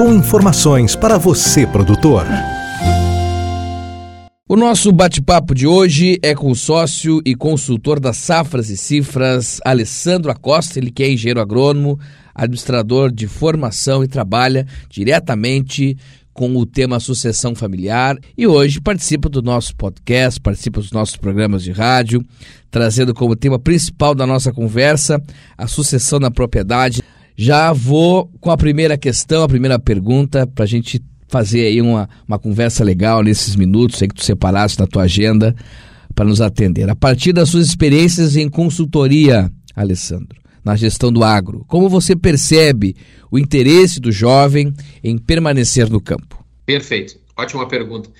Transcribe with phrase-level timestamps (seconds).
[0.00, 2.24] Com informações para você, produtor.
[4.48, 9.60] O nosso bate-papo de hoje é com o sócio e consultor das Safras e Cifras,
[9.62, 12.00] Alessandro Acosta, ele que é engenheiro agrônomo,
[12.34, 15.98] administrador de formação e trabalha diretamente
[16.32, 21.62] com o tema sucessão familiar e hoje participa do nosso podcast, participa dos nossos programas
[21.62, 22.24] de rádio,
[22.70, 25.22] trazendo como tema principal da nossa conversa
[25.58, 27.02] a sucessão na propriedade.
[27.42, 32.06] Já vou com a primeira questão, a primeira pergunta, para a gente fazer aí uma,
[32.28, 35.56] uma conversa legal nesses minutos aí que tu separaste da tua agenda
[36.14, 36.90] para nos atender.
[36.90, 42.94] A partir das suas experiências em consultoria, Alessandro, na gestão do agro, como você percebe
[43.30, 46.44] o interesse do jovem em permanecer no campo?
[46.66, 48.10] Perfeito, ótima pergunta.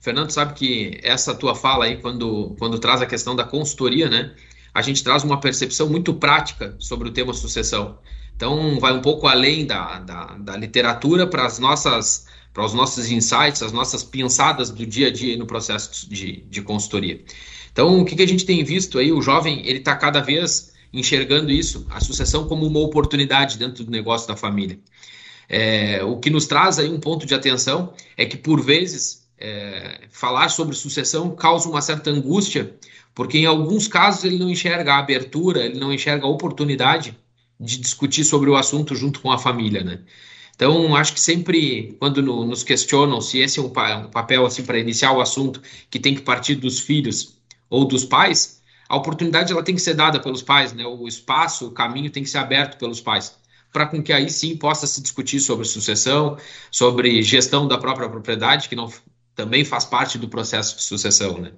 [0.00, 4.30] Fernando, sabe que essa tua fala aí, quando, quando traz a questão da consultoria, né?
[4.72, 7.98] A gente traz uma percepção muito prática sobre o tema sucessão.
[8.40, 12.24] Então, vai um pouco além da, da, da literatura para as nossas
[12.54, 16.62] para os nossos insights, as nossas pensadas do dia a dia no processo de, de
[16.62, 17.22] consultoria.
[17.70, 19.12] Então, o que, que a gente tem visto aí?
[19.12, 23.90] O jovem ele está cada vez enxergando isso, a sucessão como uma oportunidade dentro do
[23.90, 24.80] negócio da família.
[25.46, 30.00] É, o que nos traz aí um ponto de atenção é que, por vezes, é,
[30.10, 32.74] falar sobre sucessão causa uma certa angústia,
[33.14, 37.14] porque em alguns casos ele não enxerga a abertura, ele não enxerga a oportunidade
[37.60, 40.00] de discutir sobre o assunto junto com a família, né?
[40.54, 44.62] Então, acho que sempre, quando no, nos questionam se esse é um, um papel assim
[44.62, 49.52] para iniciar o assunto que tem que partir dos filhos ou dos pais, a oportunidade
[49.52, 50.84] ela tem que ser dada pelos pais, né?
[50.84, 53.36] O espaço, o caminho tem que ser aberto pelos pais,
[53.72, 56.36] para com que aí sim possa se discutir sobre sucessão,
[56.70, 58.92] sobre gestão da própria propriedade, que não
[59.34, 61.52] também faz parte do processo de sucessão, né?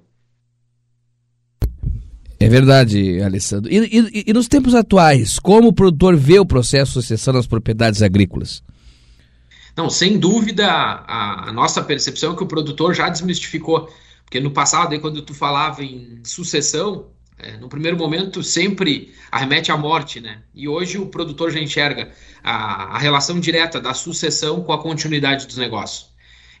[2.43, 3.71] É verdade, Alessandro.
[3.71, 7.47] E, e, e, nos tempos atuais, como o produtor vê o processo de sucessão nas
[7.47, 8.61] propriedades agrícolas?
[9.77, 13.89] Não, sem dúvida, a, a, nossa percepção é que o produtor já desmistificou.
[14.25, 17.05] Porque no passado, aí, quando tu falava em sucessão,
[17.39, 20.41] é, no primeiro momento sempre arremete à morte, né?
[20.53, 22.11] E hoje o produtor já enxerga
[22.43, 26.12] a, a relação direta da sucessão com a continuidade dos negócios.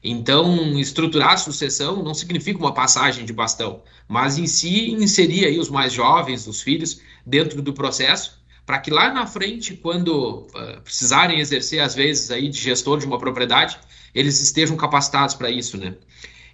[0.03, 5.57] Então, estruturar a sucessão não significa uma passagem de bastão, mas em si inserir aí
[5.57, 10.81] os mais jovens, os filhos, dentro do processo, para que lá na frente, quando uh,
[10.83, 13.77] precisarem exercer, às vezes, aí de gestor de uma propriedade,
[14.13, 15.95] eles estejam capacitados para isso, né?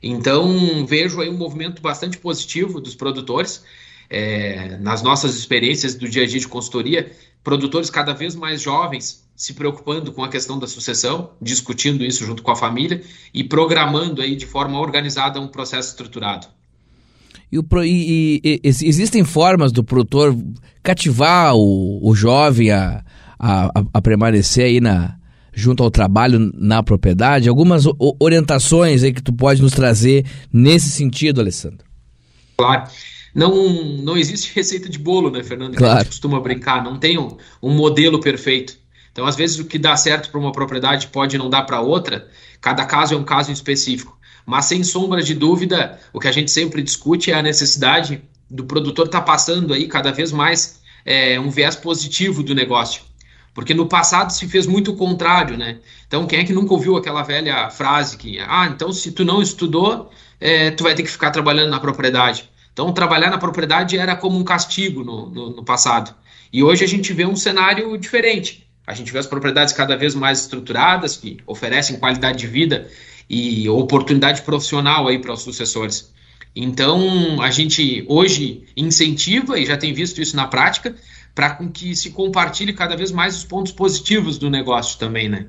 [0.02, 3.64] Então, vejo aí um movimento bastante positivo dos produtores,
[4.10, 7.12] é, nas nossas experiências do dia a dia de consultoria,
[7.44, 12.44] produtores cada vez mais jovens se preocupando com a questão da sucessão, discutindo isso junto
[12.44, 13.02] com a família
[13.34, 16.46] e programando aí de forma organizada um processo estruturado.
[17.50, 20.36] E, o, e, e, existem formas do produtor
[20.84, 23.02] cativar o, o jovem a,
[23.40, 25.16] a, a, permanecer aí na,
[25.54, 27.48] junto ao trabalho na propriedade?
[27.48, 27.86] Algumas
[28.20, 31.86] orientações aí que tu pode nos trazer nesse sentido, Alessandro?
[32.58, 32.90] Claro.
[33.34, 35.76] Não, não existe receita de bolo, né, Fernando?
[35.76, 35.94] Claro.
[35.94, 38.78] a gente costuma brincar, não tem um, um modelo perfeito.
[39.12, 42.30] Então, às vezes, o que dá certo para uma propriedade pode não dar para outra,
[42.62, 44.18] cada caso é um caso específico.
[44.46, 48.64] Mas, sem sombra de dúvida, o que a gente sempre discute é a necessidade do
[48.66, 53.04] produtor estar tá passando aí cada vez mais é, um viés positivo do negócio.
[53.54, 55.80] Porque no passado se fez muito o contrário, né?
[56.08, 59.42] Então, quem é que nunca ouviu aquela velha frase que, ah, então se tu não
[59.42, 60.10] estudou,
[60.40, 62.50] é, tu vai ter que ficar trabalhando na propriedade.
[62.72, 66.16] Então, trabalhar na propriedade era como um castigo no, no, no passado.
[66.54, 68.69] E hoje a gente vê um cenário diferente.
[68.90, 72.90] A gente vê as propriedades cada vez mais estruturadas, que oferecem qualidade de vida
[73.30, 76.12] e oportunidade profissional aí para os sucessores.
[76.56, 80.96] Então, a gente hoje incentiva, e já tem visto isso na prática,
[81.36, 85.46] para que se compartilhe cada vez mais os pontos positivos do negócio também, né?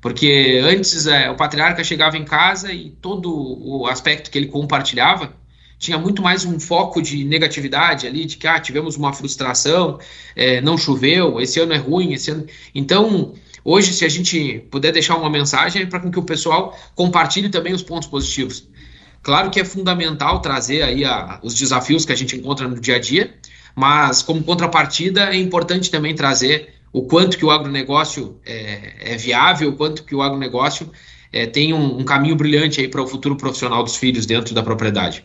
[0.00, 5.34] Porque antes é, o patriarca chegava em casa e todo o aspecto que ele compartilhava
[5.78, 9.98] tinha muito mais um foco de negatividade ali, de que ah, tivemos uma frustração,
[10.34, 12.46] é, não choveu, esse ano é ruim, esse ano.
[12.74, 13.34] Então,
[13.64, 17.72] hoje, se a gente puder deixar uma mensagem, é para que o pessoal compartilhe também
[17.72, 18.66] os pontos positivos.
[19.22, 22.96] Claro que é fundamental trazer aí a, os desafios que a gente encontra no dia
[22.96, 23.34] a dia,
[23.74, 29.70] mas como contrapartida é importante também trazer o quanto que o agronegócio é, é viável,
[29.70, 30.90] o quanto que o agronegócio
[31.32, 34.62] é, tem um, um caminho brilhante aí para o futuro profissional dos filhos dentro da
[34.62, 35.24] propriedade.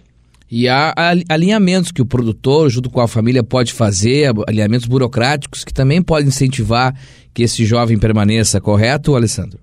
[0.56, 0.94] E há
[1.30, 6.28] alinhamentos que o produtor, junto com a família, pode fazer, alinhamentos burocráticos que também podem
[6.28, 6.94] incentivar
[7.34, 9.58] que esse jovem permaneça, correto, Alessandro?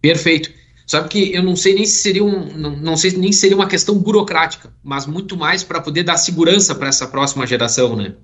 [0.00, 0.48] Perfeito.
[0.86, 3.56] Sabe que eu não sei nem se seria um, não, não sei nem se seria
[3.56, 8.14] uma questão burocrática, mas muito mais para poder dar segurança para essa próxima geração, né?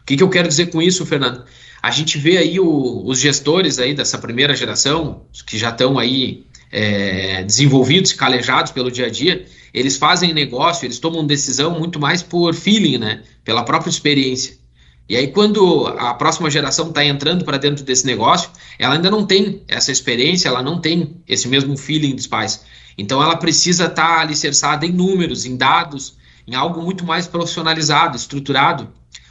[0.00, 1.44] O que, que, eu quero dizer com isso, Fernando?
[1.82, 6.46] A gente vê aí o, os gestores aí dessa primeira geração, que já estão aí
[6.70, 12.22] é, desenvolvidos, calejados pelo dia a dia, eles fazem negócio, eles tomam decisão muito mais
[12.22, 13.22] por feeling, né?
[13.44, 14.60] Pela própria experiência.
[15.08, 19.26] E aí, quando a próxima geração está entrando para dentro desse negócio, ela ainda não
[19.26, 22.64] tem essa experiência, ela não tem esse mesmo feeling dos pais.
[22.96, 26.16] Então, ela precisa estar tá alicerçada em números, em dados,
[26.46, 28.88] em algo muito mais profissionalizado, estruturado,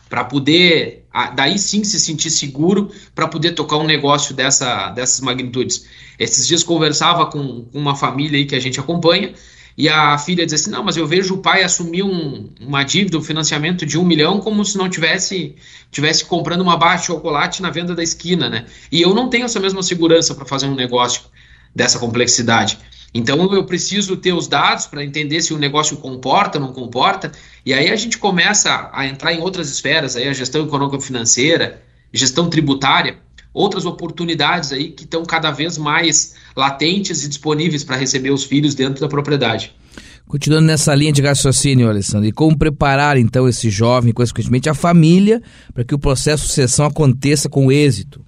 [0.10, 1.06] para poder,
[1.36, 5.86] daí sim, se sentir seguro para poder tocar um negócio dessa, dessas magnitudes.
[6.20, 9.34] Esses dias conversava com uma família aí que a gente acompanha,
[9.78, 13.18] e a filha diz assim: Não, mas eu vejo o pai assumir um, uma dívida,
[13.18, 15.56] um financiamento de um milhão, como se não tivesse
[15.92, 18.66] tivesse comprando uma barra de chocolate na venda da esquina, né?
[18.92, 21.24] E eu não tenho essa mesma segurança para fazer um negócio
[21.76, 22.78] dessa complexidade.
[23.14, 27.32] Então eu preciso ter os dados para entender se o negócio comporta ou não comporta,
[27.66, 31.82] e aí a gente começa a entrar em outras esferas, aí a gestão econômico-financeira,
[32.14, 33.18] gestão tributária,
[33.54, 38.76] outras oportunidades aí que estão cada vez mais latentes e disponíveis para receber os filhos
[38.76, 39.74] dentro da propriedade.
[40.28, 45.42] Continuando nessa linha de raciocínio, Alessandro, e como preparar então esse jovem, consequentemente a família,
[45.74, 48.24] para que o processo de sucessão aconteça com êxito?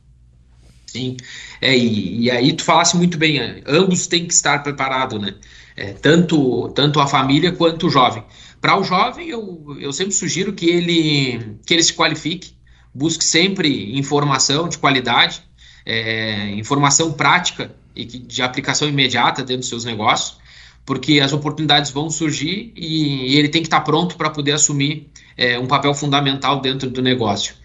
[0.86, 1.16] Sim,
[1.62, 5.34] é, e, e, aí tu falasse muito bem, ambos têm que estar preparados, né?
[5.76, 8.24] É, tanto, tanto a família quanto o jovem.
[8.62, 12.52] Para o jovem, eu, eu sempre sugiro que ele, que ele se qualifique,
[12.94, 15.42] busque sempre informação de qualidade,
[15.86, 20.38] é, informação prática e de aplicação imediata dentro dos seus negócios,
[20.86, 25.10] porque as oportunidades vão surgir e, e ele tem que estar pronto para poder assumir
[25.38, 27.56] é, um papel fundamental dentro do negócio.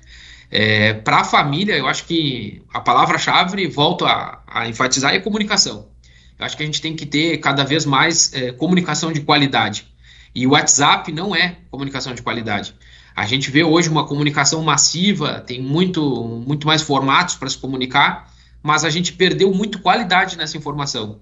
[0.51, 5.89] É, para a família, eu acho que a palavra-chave, volto a, a, enfatizar, é comunicação.
[6.39, 9.87] Eu acho que a gente tem que ter cada vez mais é, comunicação de qualidade.
[10.35, 12.75] E o WhatsApp não é comunicação de qualidade.
[13.19, 18.33] A gente vê hoje uma comunicação massiva, tem muito, muito mais formatos para se comunicar,
[18.63, 21.19] mas a gente perdeu muito qualidade nessa informação.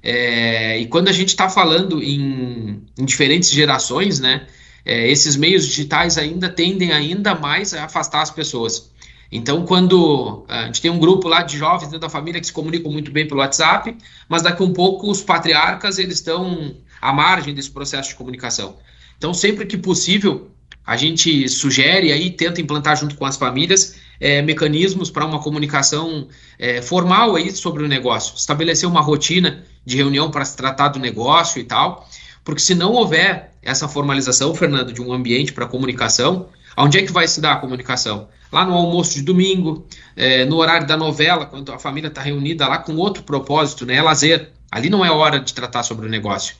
[0.00, 4.46] É, e quando a gente está falando em, em, diferentes gerações, né,
[4.84, 8.92] é, esses meios digitais ainda tendem ainda mais a afastar as pessoas.
[9.32, 12.52] Então, quando a gente tem um grupo lá de jovens dentro da família que se
[12.52, 13.96] comunicam muito bem pelo WhatsApp,
[14.28, 18.76] mas daqui a um pouco os patriarcas eles estão à margem desse processo de comunicação.
[19.18, 20.53] Então, sempre que possível,
[20.86, 26.28] a gente sugere aí, tenta implantar junto com as famílias é, mecanismos para uma comunicação
[26.58, 30.98] é, formal aí sobre o negócio, estabelecer uma rotina de reunião para se tratar do
[30.98, 32.08] negócio e tal,
[32.44, 37.12] porque se não houver essa formalização, Fernando, de um ambiente para comunicação, onde é que
[37.12, 38.28] vai se dar a comunicação?
[38.52, 42.68] Lá no almoço de domingo, é, no horário da novela, quando a família está reunida
[42.68, 43.96] lá com outro propósito, né?
[43.96, 44.50] É lazer.
[44.70, 46.54] Ali não é hora de tratar sobre o negócio.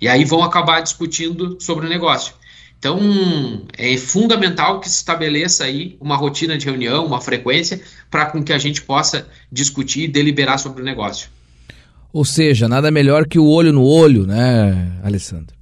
[0.00, 2.34] E aí vão acabar discutindo sobre o negócio.
[2.80, 7.78] Então, é fundamental que se estabeleça aí uma rotina de reunião, uma frequência,
[8.10, 11.28] para com que a gente possa discutir e deliberar sobre o negócio.
[12.10, 15.54] Ou seja, nada melhor que o olho no olho, né, Alessandro?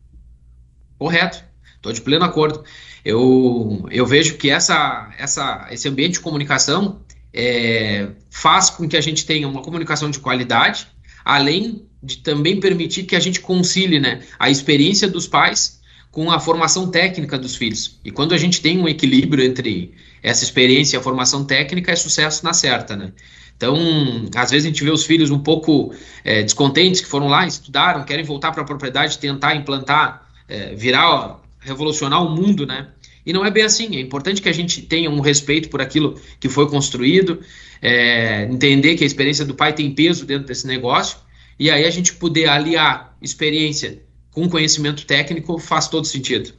[0.97, 1.43] Correto,
[1.75, 2.63] estou de pleno acordo.
[3.05, 7.01] Eu, eu vejo que essa, essa, esse ambiente de comunicação
[7.35, 10.87] é, faz com que a gente tenha uma comunicação de qualidade,
[11.25, 15.78] além de também permitir que a gente concilie né, a experiência dos pais
[16.11, 17.99] com a formação técnica dos filhos.
[18.05, 21.97] E quando a gente tem um equilíbrio entre essa experiência e a formação técnica, é
[21.97, 23.13] sucesso na certa, né?
[23.57, 23.77] Então,
[24.37, 25.93] às vezes a gente vê os filhos um pouco
[26.25, 31.41] é, descontentes que foram lá, estudaram, querem voltar para a propriedade, tentar implantar, é, virar,
[31.59, 32.87] revolucionar o mundo, né?
[33.27, 33.97] E não é bem assim.
[33.97, 37.41] É importante que a gente tenha um respeito por aquilo que foi construído,
[37.83, 41.19] é, entender que a experiência do pai tem peso dentro desse negócio,
[41.59, 44.01] e aí a gente poder aliar experiência
[44.33, 46.53] com conhecimento técnico faz todo sentido.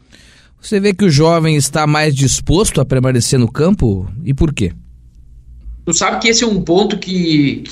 [0.61, 4.73] Você vê que o jovem está mais disposto a permanecer no campo e por quê?
[5.85, 7.63] Tu sabe que esse é um ponto que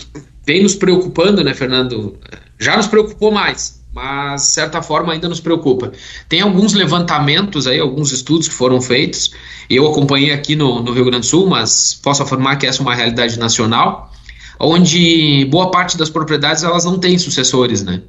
[0.46, 2.18] vem nos preocupando, né, Fernando?
[2.58, 5.92] Já nos preocupou mais, mas de certa forma ainda nos preocupa.
[6.30, 9.32] Tem alguns levantamentos aí, alguns estudos que foram feitos.
[9.70, 12.84] Eu acompanhei aqui no, no Rio Grande do Sul, mas posso afirmar que essa é
[12.84, 14.12] uma realidade nacional,
[14.60, 18.02] onde boa parte das propriedades elas não têm sucessores, né?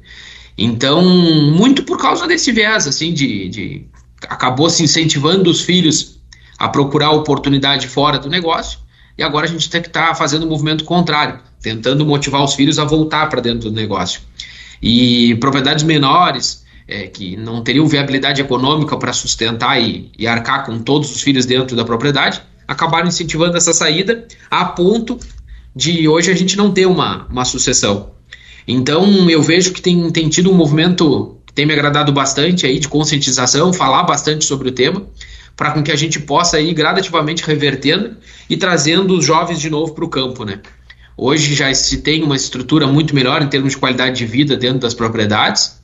[0.61, 3.85] Então, muito por causa desse viés, assim, de, de
[4.27, 6.19] acabou se incentivando os filhos
[6.57, 8.77] a procurar oportunidade fora do negócio,
[9.17, 12.43] e agora a gente tem que estar tá fazendo o um movimento contrário, tentando motivar
[12.43, 14.19] os filhos a voltar para dentro do negócio.
[14.81, 20.77] E propriedades menores, é, que não teriam viabilidade econômica para sustentar e, e arcar com
[20.79, 25.17] todos os filhos dentro da propriedade, acabaram incentivando essa saída a ponto
[25.73, 28.18] de hoje a gente não ter uma, uma sucessão.
[28.67, 32.79] Então eu vejo que tem, tem tido um movimento que tem me agradado bastante aí
[32.79, 35.05] de conscientização, falar bastante sobre o tema,
[35.55, 38.15] para com que a gente possa ir gradativamente revertendo
[38.49, 40.59] e trazendo os jovens de novo para o campo, né?
[41.17, 44.79] Hoje já se tem uma estrutura muito melhor em termos de qualidade de vida dentro
[44.79, 45.79] das propriedades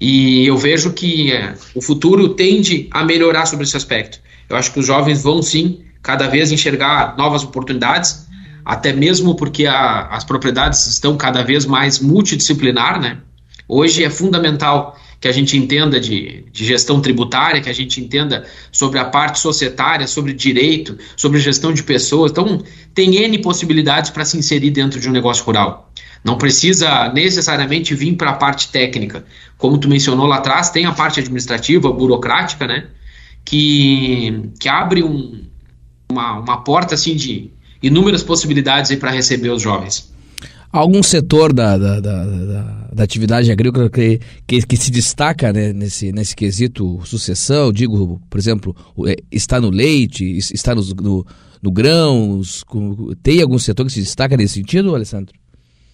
[0.00, 4.20] e eu vejo que é, o futuro tende a melhorar sobre esse aspecto.
[4.48, 8.27] Eu acho que os jovens vão sim cada vez enxergar novas oportunidades,
[8.64, 13.18] até mesmo porque a, as propriedades estão cada vez mais multidisciplinar, né?
[13.68, 18.46] Hoje é fundamental que a gente entenda de, de, gestão tributária, que a gente entenda
[18.70, 22.30] sobre a parte societária, sobre direito, sobre gestão de pessoas.
[22.30, 22.62] Então,
[22.94, 25.90] tem N possibilidades para se inserir dentro de um negócio rural.
[26.22, 29.24] Não precisa necessariamente vir para a parte técnica.
[29.56, 32.86] Como tu mencionou lá atrás, tem a parte administrativa, burocrática, né?
[33.44, 35.44] Que, que abre um,
[36.10, 37.50] uma, uma porta assim de
[37.82, 40.08] inúmeras possibilidades para receber os jovens
[40.72, 45.72] algum setor da, da, da, da, da atividade agrícola que, que, que, se destaca né,
[45.72, 47.72] nesse, nesse quesito sucessão?
[47.72, 51.26] Digo, por exemplo, é, está no leite, está no, no,
[51.62, 52.64] no grãos?
[53.22, 55.34] Tem algum setor que se destaca nesse sentido, Alessandro?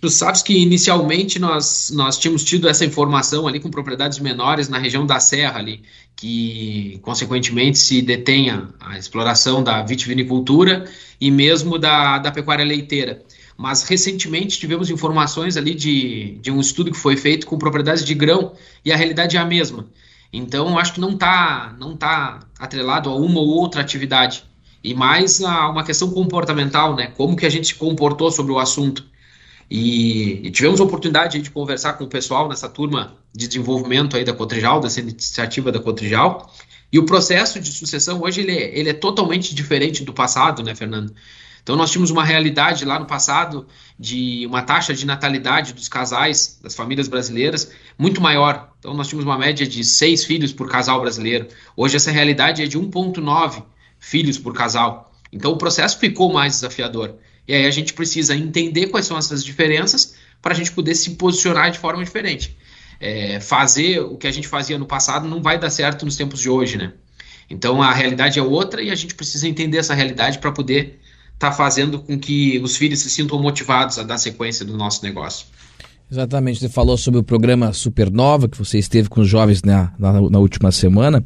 [0.04, 4.76] Tu sabes que inicialmente nós, nós tínhamos tido essa informação ali com propriedades menores na
[4.76, 5.82] região da Serra ali,
[6.14, 10.84] que consequentemente se detenha a exploração da vitivinicultura
[11.18, 13.22] e mesmo da, da pecuária leiteira.
[13.56, 18.14] Mas recentemente tivemos informações ali de, de um estudo que foi feito com propriedades de
[18.14, 18.52] grão
[18.84, 19.86] e a realidade é a mesma.
[20.30, 24.44] Então, acho que não está não tá atrelado a uma ou outra atividade,
[24.82, 27.06] e mais a uma questão comportamental, né?
[27.06, 29.13] Como que a gente se comportou sobre o assunto.
[29.70, 34.24] E, e tivemos a oportunidade de conversar com o pessoal nessa turma de desenvolvimento aí
[34.24, 36.52] da Cotrijal, dessa iniciativa da Cotrijal,
[36.92, 40.74] e o processo de sucessão hoje ele é, ele é totalmente diferente do passado, né,
[40.74, 41.12] Fernando?
[41.64, 43.66] Então, nós tínhamos uma realidade lá no passado
[43.98, 48.70] de uma taxa de natalidade dos casais, das famílias brasileiras, muito maior.
[48.78, 51.48] Então, nós tínhamos uma média de seis filhos por casal brasileiro.
[51.74, 53.64] Hoje, essa realidade é de 1,9
[53.98, 55.10] filhos por casal.
[55.32, 57.14] Então, o processo ficou mais desafiador.
[57.46, 61.10] E aí, a gente precisa entender quais são essas diferenças para a gente poder se
[61.10, 62.56] posicionar de forma diferente.
[63.00, 66.40] É, fazer o que a gente fazia no passado não vai dar certo nos tempos
[66.40, 66.92] de hoje, né?
[67.50, 71.00] Então, a realidade é outra e a gente precisa entender essa realidade para poder
[71.34, 75.46] está fazendo com que os filhos se sintam motivados a dar sequência do nosso negócio.
[76.10, 80.12] Exatamente, você falou sobre o programa Supernova, que você esteve com os jovens na, na,
[80.12, 81.24] na última semana.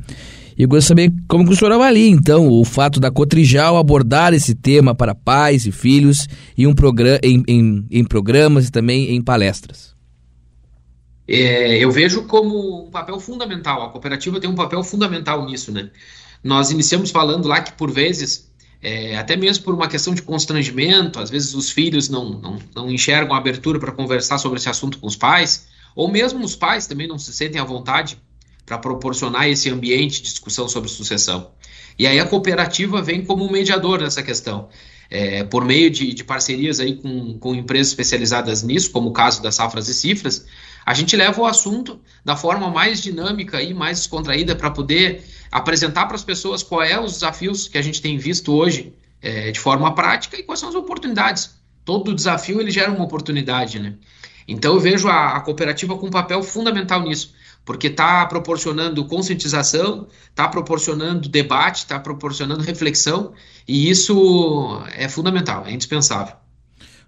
[0.58, 4.34] E eu gostaria de saber como o senhor avalia, então, o fato da Cotrijal abordar
[4.34, 9.14] esse tema para pais e filhos em, um programa, em, em, em programas e também
[9.14, 9.94] em palestras.
[11.28, 13.84] É, eu vejo como um papel fundamental.
[13.84, 15.90] A cooperativa tem um papel fundamental nisso, né?
[16.42, 18.50] Nós iniciamos falando lá que, por vezes,
[18.82, 22.90] é, até mesmo por uma questão de constrangimento, às vezes os filhos não, não, não
[22.90, 27.06] enxergam abertura para conversar sobre esse assunto com os pais, ou mesmo os pais também
[27.06, 28.18] não se sentem à vontade
[28.68, 31.50] para proporcionar esse ambiente de discussão sobre sucessão.
[31.98, 34.68] E aí a cooperativa vem como mediador nessa questão.
[35.10, 39.42] É, por meio de, de, parcerias aí com, com empresas especializadas nisso, como o caso
[39.42, 40.44] das Safras e Cifras,
[40.84, 46.04] a gente leva o assunto da forma mais dinâmica e mais descontraída para poder apresentar
[46.04, 49.58] para as pessoas quais é os desafios que a gente tem visto hoje é, de
[49.58, 51.56] forma prática e quais são as oportunidades.
[51.86, 53.94] Todo desafio ele gera uma oportunidade, né?
[54.46, 57.34] Então eu vejo a, a cooperativa com um papel fundamental nisso,
[57.68, 63.34] porque está proporcionando conscientização, está proporcionando debate, está proporcionando reflexão,
[63.68, 66.34] e isso é fundamental, é indispensável.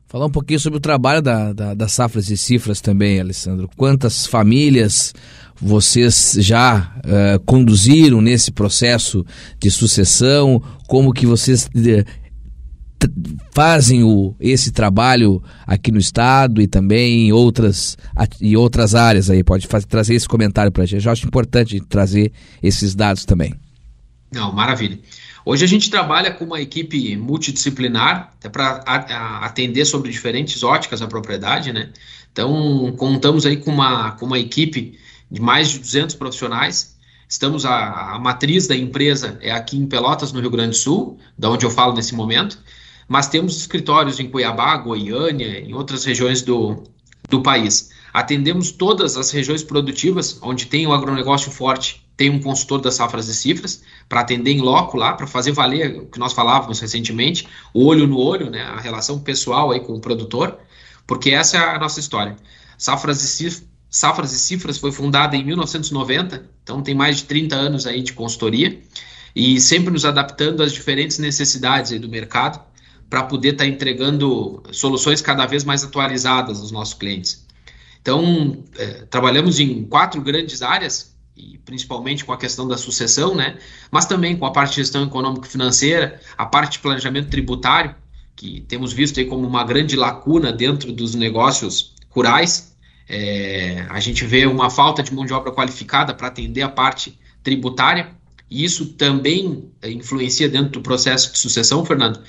[0.07, 3.71] Falar um pouquinho sobre o trabalho da, da, das safras e cifras também, Alessandro.
[3.75, 5.14] Quantas famílias
[5.59, 9.25] vocês já uh, conduziram nesse processo
[9.59, 10.62] de sucessão?
[10.87, 12.05] Como que vocês uh,
[13.52, 17.97] fazem o, esse trabalho aqui no estado e também em outras,
[18.40, 19.42] em outras áreas aí?
[19.42, 21.04] Pode fazer, trazer esse comentário para a gente.
[21.04, 23.54] Eu acho importante trazer esses dados também.
[24.33, 24.99] Não, maravilha.
[25.45, 28.83] Hoje a gente trabalha com uma equipe multidisciplinar para
[29.42, 31.90] atender sobre diferentes óticas a propriedade, né?
[32.33, 34.99] Então, contamos aí com uma, com uma equipe
[35.30, 36.97] de mais de 200 profissionais.
[37.28, 41.19] Estamos a, a, matriz da empresa é aqui em Pelotas, no Rio Grande do Sul,
[41.38, 42.59] da onde eu falo nesse momento,
[43.11, 46.85] mas temos escritórios em Cuiabá, Goiânia, em outras regiões do,
[47.29, 47.90] do país.
[48.14, 53.26] Atendemos todas as regiões produtivas onde tem o agronegócio forte, tem um consultor das safras
[53.26, 57.49] e cifras para atender em loco lá, para fazer valer o que nós falávamos recentemente,
[57.75, 60.57] olho no olho, né, a relação pessoal aí com o produtor,
[61.05, 62.37] porque essa é a nossa história.
[62.79, 67.57] Safras e Cifras, Safras e Cifras foi fundada em 1990, então tem mais de 30
[67.57, 68.81] anos aí de consultoria
[69.35, 72.70] e sempre nos adaptando às diferentes necessidades do mercado
[73.11, 77.45] para poder estar tá entregando soluções cada vez mais atualizadas aos nossos clientes.
[78.00, 83.59] Então, é, trabalhamos em quatro grandes áreas, e principalmente com a questão da sucessão, né?
[83.90, 87.95] mas também com a parte de gestão econômico-financeira, a parte de planejamento tributário,
[88.37, 92.75] que temos visto aí como uma grande lacuna dentro dos negócios rurais.
[93.09, 97.19] É, a gente vê uma falta de mão de obra qualificada para atender a parte
[97.43, 98.14] tributária,
[98.49, 102.21] e isso também influencia dentro do processo de sucessão, Fernando,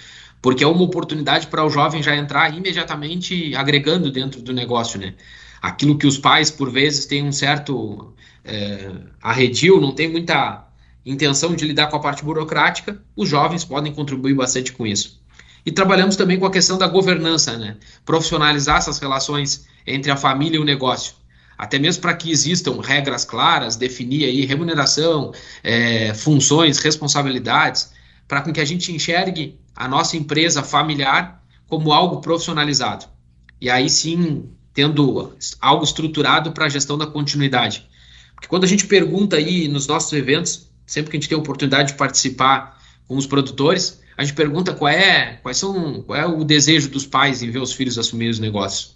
[0.42, 5.14] porque é uma oportunidade para o jovem já entrar imediatamente agregando dentro do negócio, né?
[5.62, 8.90] Aquilo que os pais, por vezes, têm um certo é,
[9.22, 10.68] arredio, não tem muita
[11.06, 15.22] intenção de lidar com a parte burocrática, os jovens podem contribuir bastante com isso.
[15.64, 17.78] E trabalhamos também com a questão da governança, né?
[18.04, 21.14] Profissionalizar essas relações entre a família e o negócio.
[21.56, 25.32] Até mesmo para que existam regras claras, definir aí remuneração,
[25.64, 27.92] é, funções, responsabilidades,
[28.32, 33.06] para que a gente enxergue a nossa empresa familiar como algo profissionalizado.
[33.60, 37.86] E aí sim, tendo algo estruturado para a gestão da continuidade.
[38.34, 41.42] Porque quando a gente pergunta aí nos nossos eventos, sempre que a gente tem a
[41.42, 46.26] oportunidade de participar com os produtores, a gente pergunta qual é, quais são, qual é
[46.26, 48.96] o desejo dos pais em ver os filhos assumir os negócios.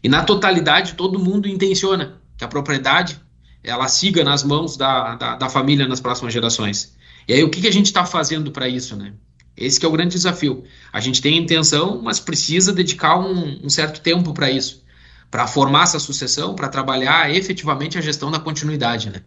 [0.00, 3.20] E na totalidade, todo mundo intenciona que a propriedade
[3.64, 6.94] ela siga nas mãos da, da, da família nas próximas gerações.
[7.30, 9.12] E aí, o que, que a gente está fazendo para isso, né?
[9.56, 10.64] Esse é o grande desafio.
[10.92, 14.82] A gente tem intenção, mas precisa dedicar um, um certo tempo para isso,
[15.30, 19.22] para formar essa sucessão, para trabalhar efetivamente a gestão da continuidade, né?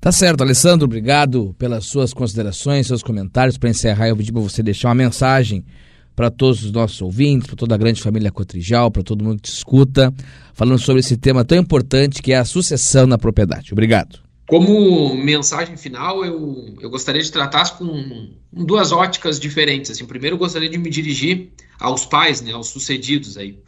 [0.00, 3.56] Tá certo, Alessandro, obrigado pelas suas considerações, seus comentários.
[3.56, 5.64] Para encerrar, eu pedi para você deixar uma mensagem
[6.16, 9.48] para todos os nossos ouvintes, para toda a grande família Cotrijal, para todo mundo que
[9.48, 10.12] te escuta,
[10.54, 13.72] falando sobre esse tema tão importante que é a sucessão na propriedade.
[13.72, 14.26] Obrigado.
[14.48, 19.90] Como mensagem final, eu, eu gostaria de tratar com, duas óticas diferentes.
[19.90, 23.58] Assim, primeiro, eu gostaria de me dirigir aos pais, né, aos sucedidos aí,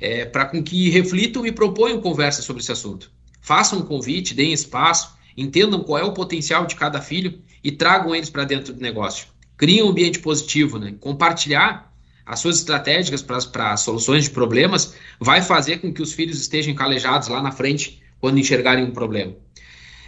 [0.00, 3.12] é, para com que reflitam e proponham conversa sobre esse assunto.
[3.40, 8.12] Façam um convite, deem espaço, entendam qual é o potencial de cada filho e tragam
[8.12, 9.28] eles para dentro do negócio.
[9.56, 10.96] Criem um ambiente positivo, né?
[10.98, 11.94] Compartilhar
[12.26, 17.28] as suas estratégicas para soluções de problemas vai fazer com que os filhos estejam calejados
[17.28, 19.36] lá na frente quando enxergarem um problema.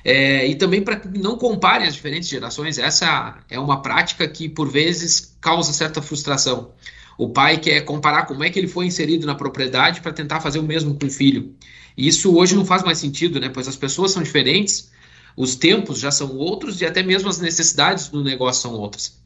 [0.09, 4.49] É, e também para que não comparem as diferentes gerações, essa é uma prática que
[4.49, 6.71] por vezes causa certa frustração.
[7.19, 10.61] O pai quer comparar como é que ele foi inserido na propriedade para tentar fazer
[10.61, 11.57] o mesmo com o filho.
[11.97, 13.49] E isso hoje não faz mais sentido, né?
[13.49, 14.92] Pois as pessoas são diferentes,
[15.37, 19.19] os tempos já são outros e até mesmo as necessidades do negócio são outras.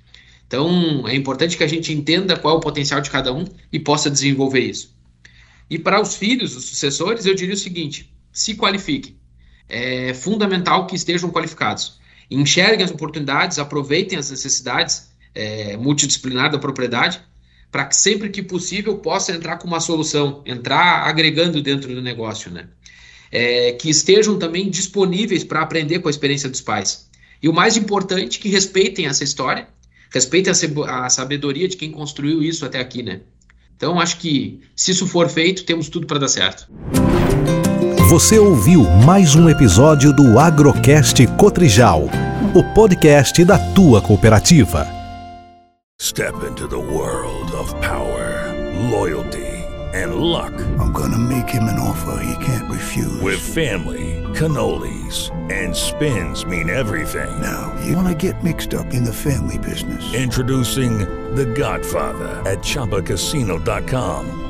[0.47, 3.79] Então, é importante que a gente entenda qual é o potencial de cada um e
[3.79, 4.97] possa desenvolver isso.
[5.69, 9.20] E para os filhos, os sucessores, eu diria o seguinte: se qualifiquem
[9.71, 11.99] é fundamental que estejam qualificados.
[12.31, 17.21] Enxerguem as oportunidades, aproveitem as necessidades é, multidisciplinar da propriedade,
[17.71, 22.51] para que sempre que possível possa entrar com uma solução, entrar agregando dentro do negócio,
[22.51, 22.69] né?
[23.31, 27.09] É, que estejam também disponíveis para aprender com a experiência dos pais.
[27.41, 29.69] E o mais importante, que respeitem essa história,
[30.13, 33.21] respeitem a, a sabedoria de quem construiu isso até aqui, né?
[33.77, 36.69] Então, acho que se isso for feito, temos tudo para dar certo.
[38.11, 42.09] Você ouviu mais um episódio do Agrocast Cotrijal,
[42.53, 44.85] o podcast da tua cooperativa.
[46.03, 48.53] Step into the world of power,
[48.91, 50.53] loyalty and luck.
[50.81, 53.23] I'm gonna make him an offer he can't refuse.
[53.23, 57.31] With family, cannolis and spins mean everything.
[57.41, 60.13] Now, you wanna get mixed up in the family business.
[60.13, 60.99] Introducing
[61.37, 64.50] The Godfather at chapacasino.com.